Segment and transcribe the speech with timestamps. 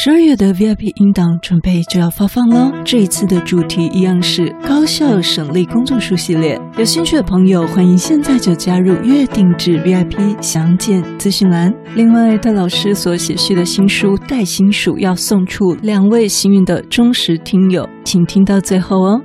[0.00, 2.72] 十二月的 VIP 音档准备就要发放喽！
[2.84, 6.56] 这一次的主题一样是高效省力工作书系列。
[6.78, 11.74] 有兴趣的朋友，欢迎现在就加入月定制 VIP，详见资讯栏。
[11.96, 19.20] 另外，戴老师所写序的新书《带心术》要送出两位幸运的忠实听友，请听到最后哦。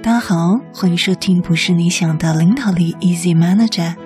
[0.00, 0.36] 大家好，
[0.72, 3.96] 欢迎收听《不是你想的领导力》，Easy Manager。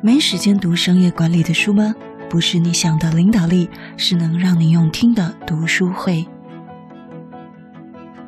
[0.00, 1.94] 没时间读商业管理的书吗？
[2.30, 6.26] 不是你想的领导力，是能让你用听的读书会。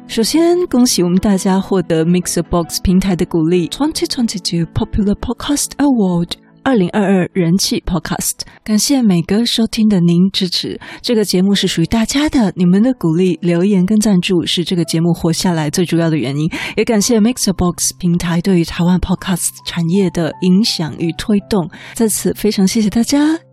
[0.06, 6.32] 首先，恭喜我们大家获得 MixerBox 平台的鼓励，Twenty Twenty Two Popular Podcast Award
[6.64, 8.40] 二零二二人气 Podcast。
[8.64, 16.50] 感谢每个收听的您支持，这个节目是属于大家的，你们的鼓励、留言跟赞助是这个节目活下来最主要的原因。
[16.76, 23.49] 也感谢 MixerBox 平台对于台湾 Podcast 产业的影响与推动，在此非常谢谢大家。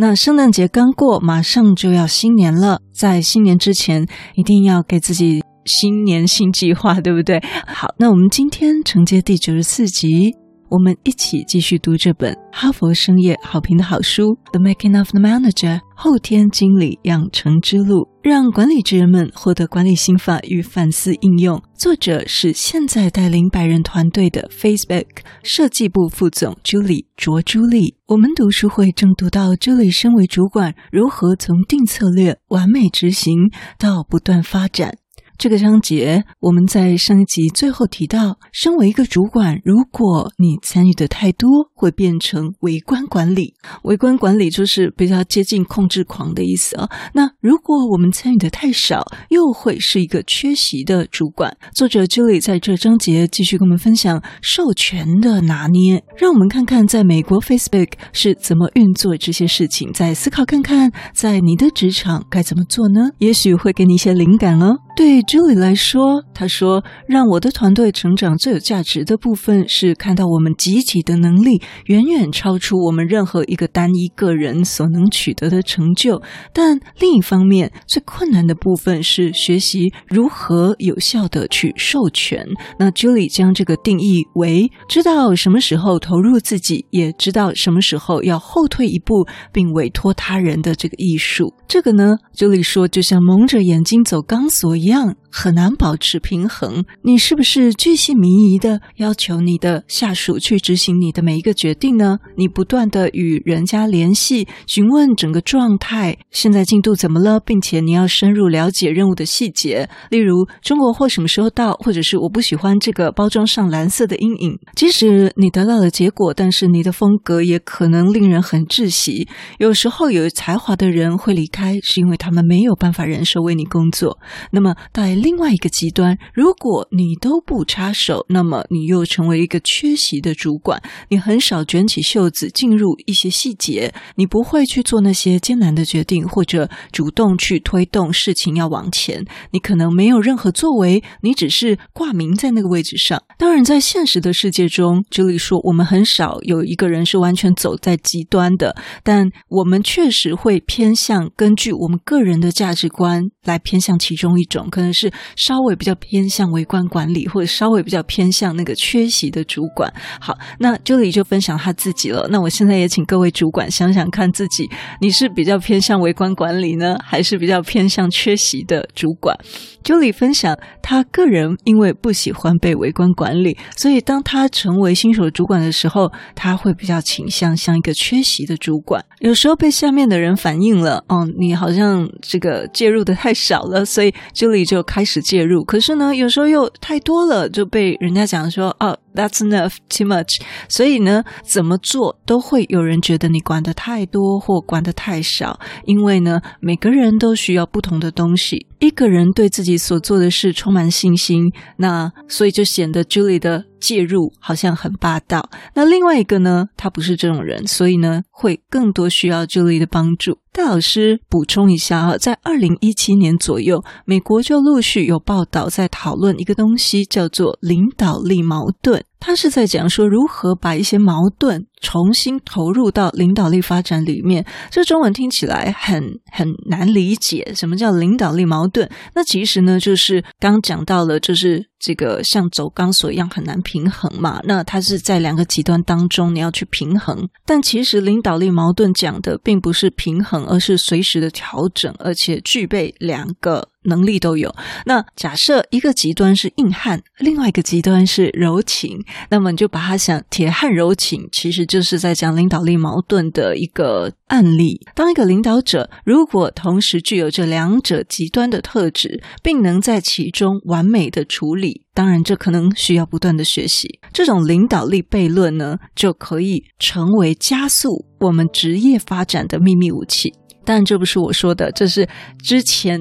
[0.00, 2.80] 那圣诞节刚过，马上就要新年了。
[2.90, 7.38] 在新年之前，一定要给自己新年新计划，对不对？
[7.68, 10.34] 好，那我们今天承接第九十四集。
[10.70, 21.62] 我们一起继续读这本哈佛商业好评的好书《The Making of the Manager》后天经理养成之路，让管理职人们获得管理心法与反思应用。
[21.74, 25.06] 作者是现在带领百人团队的 Facebook
[25.42, 27.96] 设计部副总朱莉卓朱莉。
[28.08, 34.98] 我们读书会正读到朱莉身为主管如何从定策略、完美执行到不断发展。
[35.40, 43.54] 这个章节，我们在上一集最后提到，身为一个主管，如果你参与的太多，会变成围观管理。
[43.84, 46.86] 围观管理就是比较接近控制狂的意思啊。
[47.14, 51.56] 那如果我们参与的太少，又会是一个缺席的主管。
[51.74, 63.08] 作者 Julie 在这章节继续跟我们分享授权的拿捏，让我们看看在美国 Facebook 是怎么运作这些事情，再思考看看在你的职场该怎么做呢？
[63.16, 64.76] 也许会给你一些灵感哦。
[65.00, 76.20] 对 Julie 来说，他说：“让我的团队成长最有价值的部分是看到我们集体的能力远远超出我们任何一个单一个人所能取得的成就。
[76.52, 82.44] 但另一方面，最困难的部分是学习如何有效地去授权。
[82.78, 91.54] 那 Julie 将这个定义为：知道什么时候投入自己，也知道什么时候要后退一步，并委托他人的这个艺术。
[91.66, 96.84] 这个呢，Julie 说，就像蒙着眼睛走钢索一样样。”很难保持平衡。
[97.02, 102.18] 你是不是巨细靡遗的要求你的下属去执行你的每一个决定呢？
[102.36, 114.58] 你不断的与人家联系，询问整个状态，现在进度怎么了，并且你要深入了解任务的细节，例如中国货什么时候到，或者是我不喜欢这个包装上蓝色的阴影。
[114.74, 119.28] 即使你得到了结果，但是你的风格也可能令人很窒息。
[119.58, 124.18] 有时候有才华的人会离开，是因为他们没有办法忍受为你工作。
[124.50, 124.69] 那么。
[124.92, 130.80] 在另外一个极端，如果你都不插手，那么你又成为一个缺席的主管。
[131.08, 139.24] 你很少卷起袖子进入一些细节，你不会去做那些艰难的决定，或者主动去推动事情要往前。
[139.52, 143.22] 你可能没有任何作为，你只是挂名在那个位置上。
[143.38, 154.59] 当然，在现实的世界中，这里说我们很少有一个人是完全走在极端的，但我们确实会偏向根据我们个人的价值观来偏向其中一种。
[154.68, 159.92] 可能是稍微比较偏向微观管理，或者稍微比较偏向那个缺席的主管。
[160.20, 162.26] 好，那 Julie 就分享他自己了。
[162.30, 164.68] 那我现在也请各位主管想想看自己，
[165.00, 169.36] 你是比较偏向微观管理呢，还是比较偏向缺席的主管
[169.84, 179.04] ？Julie 分享他个人因为不喜欢被微观管理，所以当他成为新手主管的时候，他会比较倾向像一个缺席的主管。
[179.20, 190.40] 有时候被下面的人反映了，哦，你好像这个介入的太少了，所以就这里就开始介入，可是呢，有时候又太多了，就被人家讲说哦，That's enough, too much。
[190.68, 198.66] 所以呢，怎么做都会有人觉得你管的太多或管的太少，因为呢，每个人都需要不同的东西。
[198.80, 205.50] 一个人对自己所做的事充满信心，那所以就显得 Julie 的介入好像很霸道。
[205.74, 210.38] 那另外一个呢，他不是这种人，所以呢，会更多需要 Julie 的帮助。
[210.50, 219.04] 戴老师补充一下啊，在二零一七年左右，美国就陆续有报道在讨论一个东西，叫做领导力矛盾。
[219.20, 224.44] 他是在讲说如何把一些矛盾重新投入到领导力发展里面。
[224.70, 226.02] 这中文听起来很
[226.32, 228.90] 很难理解，什么叫领导力矛盾？
[229.14, 234.40] 那其实呢，就是刚讲到了，就是这个像走钢索一样很难平衡嘛。
[234.44, 237.28] 那它是在两个极端当中，你要去平衡。
[237.44, 243.70] 但其实领导力矛盾讲的并不是平衡，而是随时的调整，而且具备两个。
[243.84, 244.54] 能力都有。
[244.84, 254.78] 那假设一个极端是硬汉，另外一个极端是柔情，那么你就把它想铁汉柔情，其实就是在讲领导力矛盾的一个案例。
[254.94, 264.00] 当一个领导者如果同时具有这两者极端的特质，并能在其中完美的处理，当然这可能需要不断的学习。
[264.12, 270.32] 这种领导力悖论呢，就可以成为加速我们职业发展的秘密武器。
[270.64, 272.08] 但，这不是我说的，这是
[272.42, 273.00] 之前。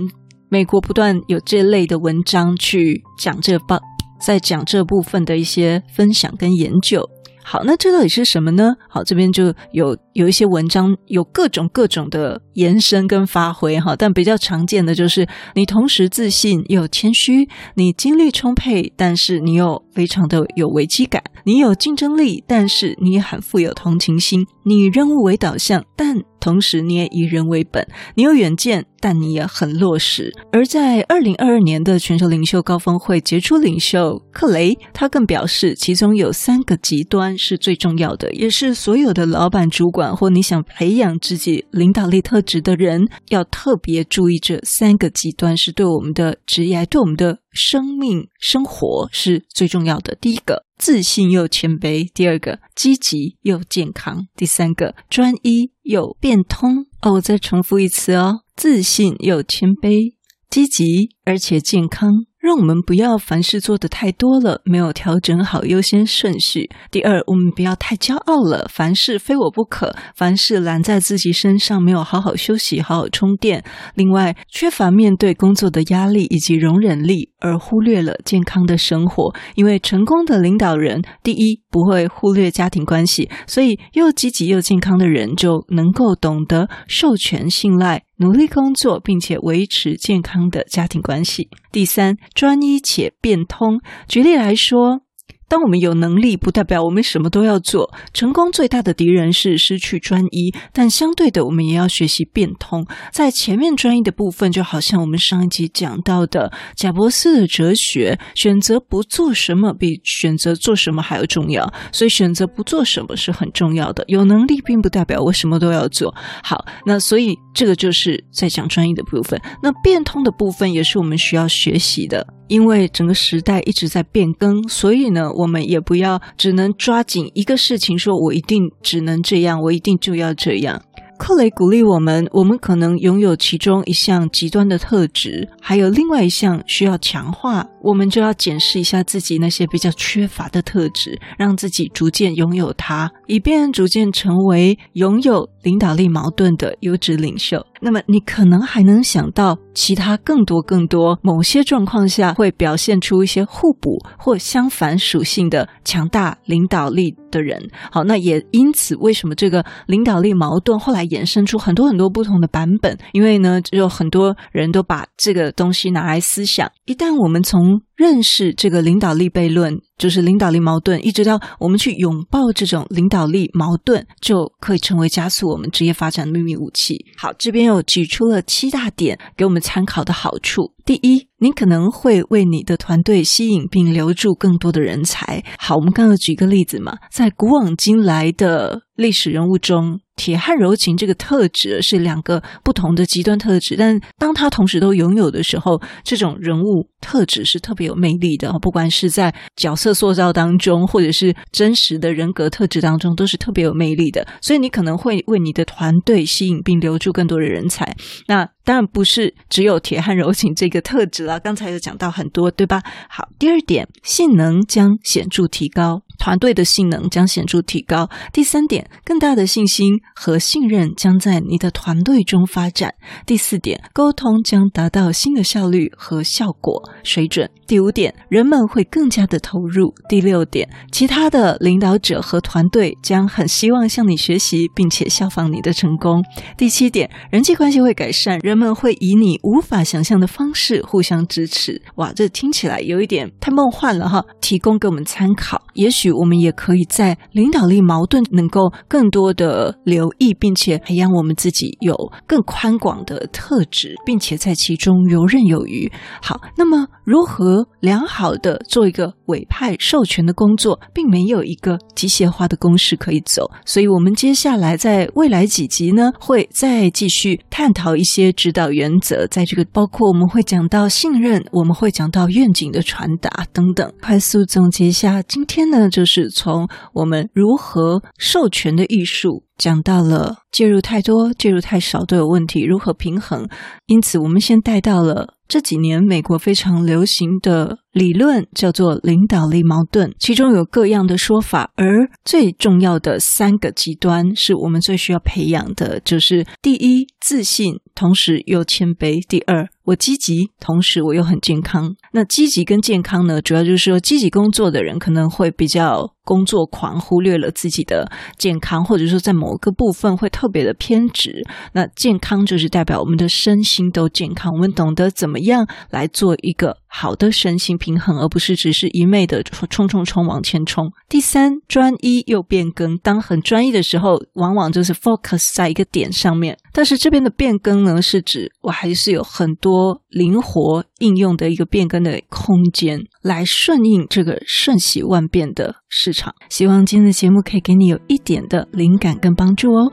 [0.52, 3.78] 美国不断有这类的文章去讲这部，
[4.20, 7.08] 在讲这部分的一些分享跟研究。
[7.44, 8.76] 好，那这到底是什么呢？
[8.88, 27.86] 好，这边就有有一些文章有各种各种的延伸跟发挥哈，但比较常见的就是你同时自信又谦虚，你精力充沛，但是你又非常的有危机感，你有竞争力，但是你也很富有同情心，你任务为导向，但同时你也以人为本，
[28.16, 28.86] 你有远见。
[29.02, 30.30] 但你也很落实。
[30.52, 44.38] 而在二零二二年的全球领袖高峰会，杰出领袖克雷他更表示，其中有三个极端是最重要的，也是所有的老板、主管或你想培养自己领导力特质的人要特别注意。
[44.38, 50.16] 这三个极端是对我们的职业、对我们的生命、生活是最重要的。
[50.16, 56.86] 第一个，自信又谦卑；第二个，积极又健康；第三个，专一又变通。
[57.02, 58.42] 哦，我再重复一次哦。
[58.56, 60.16] 自信又谦卑，
[60.50, 62.10] 积极而且健康。
[62.50, 66.68] 让我们不要凡事做得太多了，没有调整好优先顺序。
[66.90, 73.64] 第二，我们不要太骄傲了，凡事非我不可，凡事揽在自己身上，没有好好休息、好好充电。
[73.94, 79.32] 另外，缺乏面对工作的压力以及容忍力，而忽略了健康的生活。
[79.54, 88.06] 因为成功的领导人，第一不会忽略家庭关系，所以又积极又健康的人就能够懂得授权、信赖。
[88.20, 91.50] 努力工作，并且维持健康的家庭关系。
[91.72, 93.82] 第三，专一且变通。
[94.08, 95.02] 举例来说。
[95.50, 97.92] 当我们有能力，不代表我们什么都要做。
[98.14, 102.86] 成功最大的敌人是失去专一，但相对的，我们也要学习变通。
[103.12, 111.74] 在前面专一的部分，就好像我们上一集讲到的贾伯斯的哲学：选择不做什么比选择做什么还要重要。
[111.92, 114.04] 所以，选择不做什么是很重要的。
[114.08, 116.14] 有能力并不代表我什么都要做。
[116.44, 119.42] 好，那所以这个就是在讲专一的部分。
[119.64, 122.26] 那变通的部分也是我们需要学习的。
[122.50, 130.82] 因为整个时代一直在变更，所以呢，我们也不要只能抓紧一个事情，说我一定只能这样，我一定就要这样。
[131.18, 147.66] 克雷鼓励我们，我们可能拥有其中一项极端的特质，还有另外一项需要强化，我们就要检视一下自己那些比较缺乏的特质，让自己逐渐拥有它，以便逐渐成为拥有领导力矛盾的优质领袖。
[147.82, 157.70] 那么你可能还能想到其他更多更多，某些状况下会表现出一些互补或相反属性的强大领导力的人。
[157.92, 162.98] 好，那也因此，为什么这个领导力矛盾后来衍生出很多很多不同的版本？
[163.14, 166.70] 因为呢，就有很多人都把这个东西拿来思想。
[166.86, 177.06] 一旦我们从认识这个领导力悖论，就是领导力矛盾，一直到我们去拥抱这种领导力矛盾，就可以成为加速我们职业发展的秘密武器。
[177.18, 180.72] 好，这边又举出了七大点给我们参考的好处。
[180.90, 185.44] 第一，你可能会为你的团队吸引并留住更多的人才。
[185.60, 198.52] 好，我们刚刚举一个例子嘛，在古往今来的历史人物中，铁汉柔情这个特质是两个不同的极端特质，但当他同时都拥有的时候，这种人物特质是特别有魅力的。
[198.60, 204.28] 不管是在角色塑造当中，或者是真实的人格特质当中，都是特别有魅力的。
[204.42, 207.96] 所以你可能会为你的团队吸引并留住更多的人才。
[208.26, 212.84] 那当然不是只有铁汉柔情这个特质了，刚才有讲到很多，对吧？
[213.10, 216.04] 好，第二点，性能将显著提高。
[216.20, 218.08] 团队的性能将显著提高。
[218.32, 222.94] 第三点，更大的信心和信任将在你的团队中发展。
[223.26, 227.50] 第四点，沟通将达到新的效率和效果水准。
[227.66, 229.94] 第五点，人们会更加的投入。
[230.10, 236.22] 第六点，其他的领导者和团队将很希望向你学习，并且效仿你的成功。
[236.58, 241.82] 第七点，人际关系会改善，人们会以你无法想象的方式互相支持。
[241.96, 244.26] 哇，这听起来有一点太梦幻了哈！
[244.42, 246.09] 提供给我们参考，也许。
[246.12, 251.96] 我们也可以在领导力矛盾能够更多的留意，并且培养我们自己有
[252.28, 255.92] 更宽广的特质，并且在其中游刃有余。
[256.22, 263.50] 好，那么如何良好的做一个委派授权的工作，并没有一个机械化的公式可以走。
[263.66, 269.26] 所以，我们接下来在未来几集呢，会再继续探讨一些指导原则。
[269.26, 273.92] 在这个包括我们会讲到信任，我们会讲到愿景的传达等等。
[274.04, 279.44] 快速总结一下，今天呢，就是从我们如何授权的艺术。
[279.58, 283.46] 讲到了介入太多、介入太少都有问题，如何平衡？
[283.88, 301.96] 因此，我们先带到了这几年美国非常流行的理论，叫做领导力矛盾，其中有各样的说法，而最重要的三个极端是我们最需要培养的，就是第一，自信，同时又谦卑；第二，我积极，同时我又很健康。
[302.14, 311.44] 那积极跟健康呢，主要就是说，积极工作的人可能会比较工作狂，忽略了自己的健康，或者说在某个部分会特别的偏执。
[311.74, 320.92] 那健康就是代表我们的身心都健康，我们懂得怎么样来做一个好的身心平衡，而不是只是一昧的冲冲冲往前冲。
[321.08, 322.98] 第三，专一又变更。
[322.98, 326.58] 当很专一的时候，往往就是 focus 在一个点上面。
[326.74, 336.34] 但是这边的变更呢，是指我还是有很多灵活应用的一个变更的空间，来顺应这个瞬息万变的市场。
[336.50, 339.92] 希望今天的节目可以给你有一点的灵感跟帮助哦。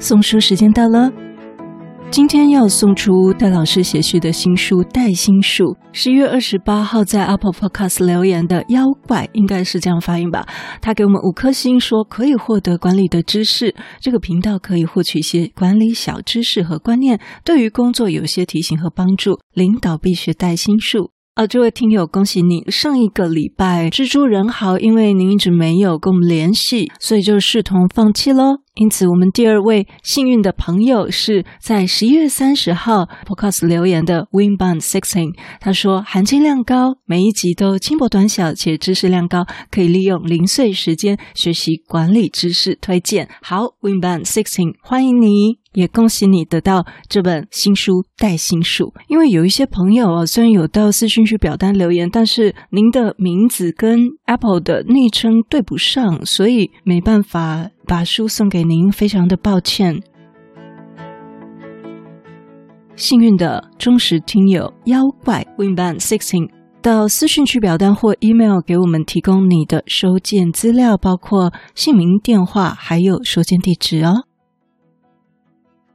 [0.00, 1.27] 送书时间到了。
[2.10, 5.64] 今天要送出戴老师写序的新书《带心术》。
[5.92, 10.46] 十一月二十八号在 Apple Podcast 留言的妖怪，应该是这样发音吧？
[10.80, 13.74] 他给我们五颗星，说可以获得管理的知识。
[14.00, 19.38] 这个频道可以获取一些管理小知识和观念，对于工作有些提醒和帮助。
[19.52, 21.10] 领导必须带心术。
[21.38, 22.64] 啊，这位听友，恭喜你！
[22.68, 28.56] 上一个礼拜，蜘蛛人豪，因为您一直没有跟我们联系，所以就视同放弃喽。
[28.74, 35.36] 因此，我们第二位幸运的朋友是在十一月三十号 Podcast 留言的 Winband Sixteen。
[35.60, 42.76] 他说，含金量高，每一集都轻薄短小且知识量高，可以利用零碎时间学习管理知识。
[42.80, 43.28] 推荐。
[43.42, 45.58] 好 Winband Sixteen，欢迎你。
[45.78, 60.02] 也恭喜你得到这本新书《带心术》，因为有一些朋友啊，虽然有到私讯区表单留言，但是您的名字跟 Apple 的昵称对不上，所以没办法把书送给您，非常的抱歉。
[62.96, 66.48] 幸运的忠实听友妖怪 Winban Sixteen
[66.82, 74.24] 到私讯区表单或 email 给我们提供你的收件资料，包括姓名、电话，还有收件地址哦。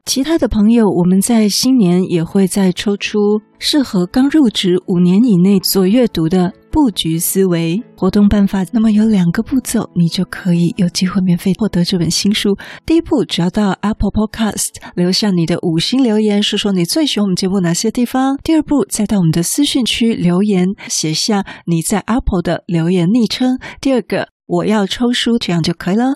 [0.05, 3.17] 其他的朋友，我们在新年也会再抽出
[3.57, 8.65] 适合刚入职五年以内所阅读的布局思维活动办法。
[8.73, 12.55] 那么有两个步骤，你就可以有机会免费获得这本新书。
[12.85, 18.37] 第一步，只要到 Apple Podcast 留下你的五星留言，说说你最喜欢我们节目哪些地方。
[18.43, 23.57] 第二步，再到我们的私讯区留言，写下你在 Apple 的留言昵称。
[23.79, 26.15] 第二个，我要抽书，这样就可以了。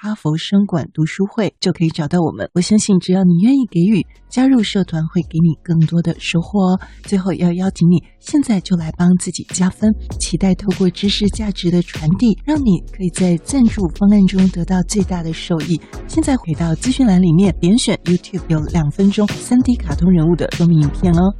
[0.00, 2.48] 哈佛商管读书会”，就可以找到我们。
[2.54, 6.80] 我相信，只要你愿意给予，加入社团会给你更多的收获哦。
[7.04, 15.78] 最后要邀请你，现在就来帮自自己加分，期待透过知识价值的传递，让你可以在赞助方案中得到最大的受益。
[16.06, 21.30] 现在回到资讯栏里面，点选 YouTube 有两分钟 3D 卡通人物的说明影片哦。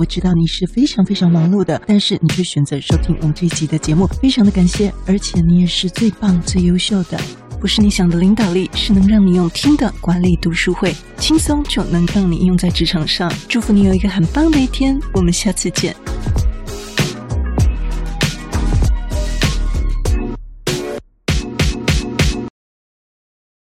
[0.00, 7.16] 我知道你是非常非常忙碌的，但是你却选择收听我们这一集的节目，非常的感谢，而且你也是最棒、最优秀的。
[7.60, 13.32] 不是你想的领导力，是能让你用听的管理读书会，轻松就能让你用在职场上。
[13.48, 15.94] 祝福你有一个很棒的一天，我们下次见。